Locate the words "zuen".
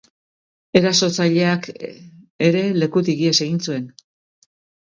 3.69-3.89